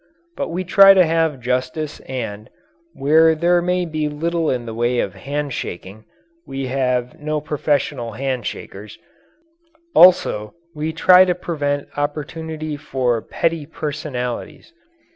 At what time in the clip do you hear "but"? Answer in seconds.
0.35-0.47